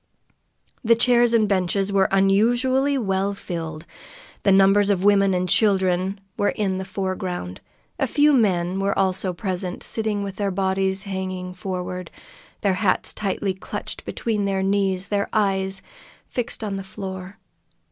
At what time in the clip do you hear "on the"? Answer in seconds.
16.63-16.83